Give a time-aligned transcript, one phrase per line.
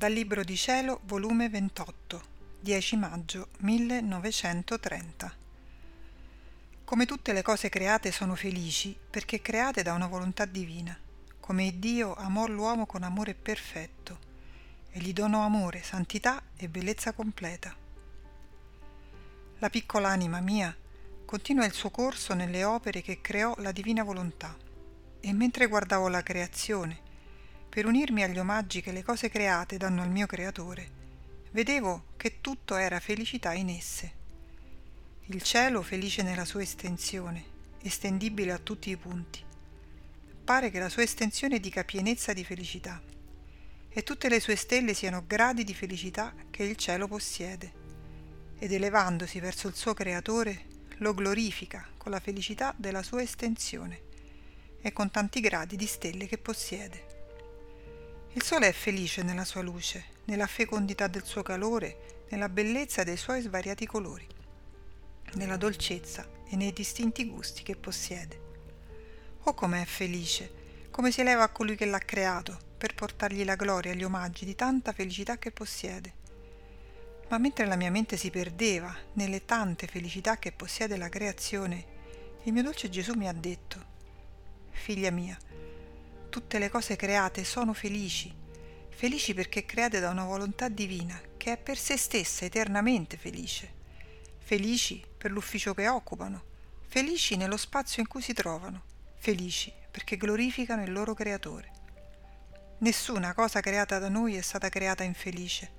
[0.00, 2.22] Dal Libro di Cielo, volume 28,
[2.60, 5.36] 10 maggio 1930.
[6.86, 10.98] Come tutte le cose create sono felici perché create da una volontà divina,
[11.38, 14.18] come Dio amò l'uomo con amore perfetto
[14.90, 17.76] e gli donò amore, santità e bellezza completa.
[19.58, 20.74] La piccola anima mia
[21.26, 24.56] continua il suo corso nelle opere che creò la divina volontà
[25.20, 27.08] e mentre guardavo la creazione
[27.70, 30.90] per unirmi agli omaggi che le cose create danno al mio creatore,
[31.52, 34.12] vedevo che tutto era felicità in esse.
[35.26, 37.44] Il cielo felice nella sua estensione,
[37.80, 39.40] estendibile a tutti i punti.
[40.44, 43.00] Pare che la sua estensione dica pienezza di felicità
[43.88, 47.72] e tutte le sue stelle siano gradi di felicità che il cielo possiede
[48.58, 50.66] ed elevandosi verso il suo creatore
[50.98, 54.02] lo glorifica con la felicità della sua estensione
[54.80, 57.09] e con tanti gradi di stelle che possiede.
[58.34, 63.16] Il sole è felice nella sua luce, nella fecondità del suo calore, nella bellezza dei
[63.16, 64.24] suoi svariati colori,
[65.34, 68.40] nella dolcezza e nei distinti gusti che possiede.
[69.42, 73.90] Oh com'è felice, come si eleva a colui che l'ha creato, per portargli la gloria
[73.90, 76.14] e gli omaggi di tanta felicità che possiede.
[77.30, 81.84] Ma mentre la mia mente si perdeva nelle tante felicità che possiede la creazione,
[82.44, 83.84] il mio dolce Gesù mi ha detto,
[84.70, 85.36] Figlia mia,
[86.30, 88.34] tutte le cose create sono felici,
[88.88, 93.70] felici perché create da una volontà divina che è per se stessa eternamente felice,
[94.38, 96.44] felici per l'ufficio che occupano,
[96.86, 98.84] felici nello spazio in cui si trovano,
[99.18, 101.72] felici perché glorificano il loro creatore.
[102.78, 105.70] Nessuna cosa creata da noi è stata creata infelice,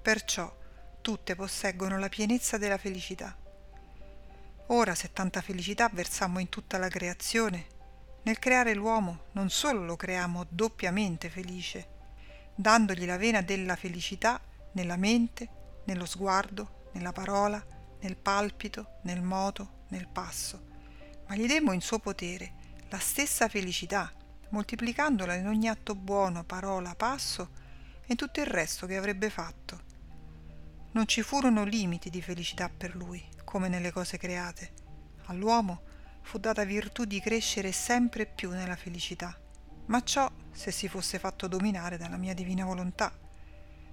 [0.00, 0.50] perciò
[1.02, 3.36] tutte posseggono la pienezza della felicità.
[4.68, 7.66] Ora se tanta felicità versammo in tutta la creazione,
[8.24, 11.88] nel creare l'uomo non solo lo creiamo doppiamente felice,
[12.54, 14.40] dandogli la vena della felicità
[14.72, 15.48] nella mente,
[15.84, 17.64] nello sguardo, nella parola,
[18.00, 20.66] nel palpito, nel moto, nel passo,
[21.26, 24.12] ma gli demmo in suo potere la stessa felicità,
[24.50, 27.50] moltiplicandola in ogni atto buono, parola, passo
[28.02, 29.90] e in tutto il resto che avrebbe fatto.
[30.92, 34.72] Non ci furono limiti di felicità per lui, come nelle cose create.
[35.26, 35.84] All'uomo
[36.22, 39.36] fu data virtù di crescere sempre più nella felicità,
[39.86, 43.12] ma ciò se si fosse fatto dominare dalla mia divina volontà.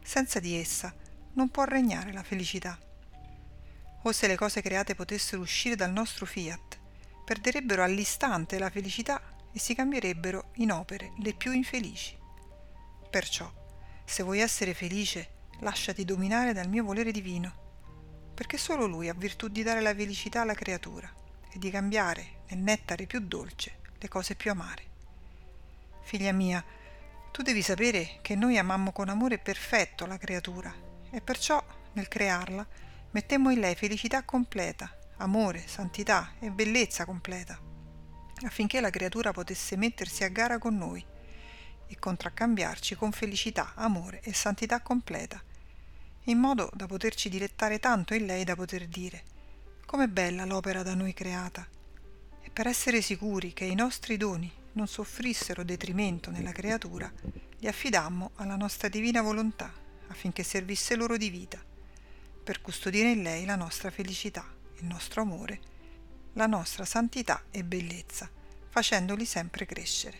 [0.01, 0.93] Senza di essa
[1.33, 2.77] non può regnare la felicità.
[4.03, 6.79] O se le cose create potessero uscire dal nostro fiat,
[7.25, 12.17] perderebbero all'istante la felicità e si cambierebbero in opere le più infelici.
[13.09, 13.51] Perciò,
[14.05, 19.49] se vuoi essere felice, lasciati dominare dal mio volere divino, perché solo lui ha virtù
[19.49, 21.11] di dare la felicità alla creatura
[21.51, 24.83] e di cambiare nel nettare più dolce le cose più amare.
[26.01, 26.63] Figlia mia,
[27.31, 30.73] tu devi sapere che noi amammo con amore perfetto la creatura
[31.11, 32.65] e perciò nel crearla
[33.11, 37.59] mettemmo in lei felicità completa, amore, santità e bellezza completa,
[38.45, 41.05] affinché la creatura potesse mettersi a gara con noi
[41.87, 45.41] e contraccambiarci con felicità, amore e santità completa,
[46.25, 49.37] in modo da poterci dilettare tanto in lei da poter dire
[49.89, 51.67] Com'è bella l'opera da noi creata!
[52.43, 57.11] E per essere sicuri che i nostri doni non soffrissero detrimento nella creatura,
[57.57, 59.73] li affidammo alla nostra divina volontà
[60.09, 61.59] affinché servisse loro di vita,
[62.43, 64.45] per custodire in lei la nostra felicità,
[64.75, 65.59] il nostro amore,
[66.33, 68.29] la nostra santità e bellezza,
[68.69, 70.19] facendoli sempre crescere.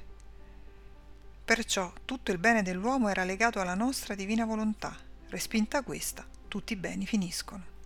[1.46, 4.98] Perciò tutto il bene dell'uomo era legato alla nostra divina volontà,
[5.28, 7.78] respinta questa, tutti i beni finiscono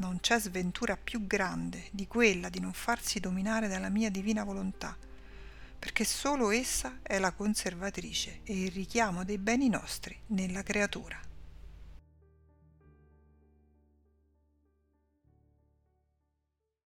[0.00, 4.96] non c'è sventura più grande di quella di non farsi dominare dalla mia divina volontà,
[5.78, 11.29] perché solo essa è la conservatrice e il richiamo dei beni nostri nella creatura.